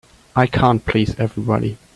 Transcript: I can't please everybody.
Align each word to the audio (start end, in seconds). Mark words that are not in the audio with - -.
I 0.35 0.47
can't 0.47 0.83
please 0.83 1.13
everybody. 1.19 1.77